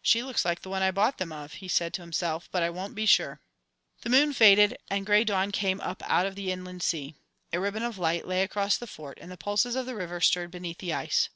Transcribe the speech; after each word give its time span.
"She 0.00 0.22
looks 0.22 0.46
like 0.46 0.62
the 0.62 0.70
one 0.70 0.80
I 0.80 0.90
bought 0.90 1.18
them 1.18 1.30
of," 1.30 1.52
he 1.60 1.68
said 1.68 1.92
to 1.92 2.00
himself, 2.00 2.48
"but 2.50 2.62
I 2.62 2.70
won't 2.70 2.94
be 2.94 3.04
sure." 3.04 3.42
The 4.00 4.08
moon 4.08 4.32
faded 4.32 4.78
and 4.88 5.04
grey 5.04 5.24
dawn 5.24 5.52
came 5.52 5.78
up 5.82 6.02
out 6.06 6.24
of 6.24 6.36
the 6.36 6.50
inland 6.50 6.82
sea. 6.82 7.16
A 7.52 7.60
ribbon 7.60 7.82
of 7.82 7.98
light 7.98 8.26
lay 8.26 8.42
across 8.42 8.78
the 8.78 8.86
Fort 8.86 9.18
and 9.20 9.30
the 9.30 9.36
pulses 9.36 9.76
of 9.76 9.84
the 9.84 9.94
river 9.94 10.22
stirred 10.22 10.50
beneath 10.52 10.78
the 10.78 10.94
ice. 10.94 11.28